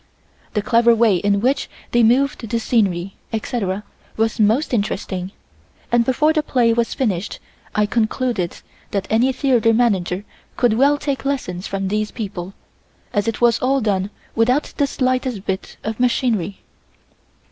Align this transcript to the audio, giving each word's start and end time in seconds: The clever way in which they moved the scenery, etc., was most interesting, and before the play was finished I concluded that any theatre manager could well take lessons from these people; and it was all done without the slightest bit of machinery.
The 0.55 0.63
clever 0.63 0.95
way 0.95 1.17
in 1.17 1.41
which 1.41 1.69
they 1.91 2.01
moved 2.01 2.49
the 2.49 2.59
scenery, 2.59 3.13
etc., 3.31 3.83
was 4.17 4.39
most 4.39 4.73
interesting, 4.73 5.31
and 5.91 6.03
before 6.03 6.33
the 6.33 6.41
play 6.41 6.73
was 6.73 6.95
finished 6.95 7.37
I 7.75 7.85
concluded 7.85 8.61
that 8.89 9.05
any 9.11 9.31
theatre 9.31 9.75
manager 9.75 10.25
could 10.57 10.73
well 10.73 10.97
take 10.97 11.23
lessons 11.23 11.67
from 11.67 11.87
these 11.89 12.09
people; 12.09 12.55
and 13.13 13.27
it 13.27 13.41
was 13.41 13.59
all 13.59 13.79
done 13.79 14.09
without 14.33 14.73
the 14.77 14.87
slightest 14.87 15.45
bit 15.45 15.77
of 15.83 15.99
machinery. 15.99 16.61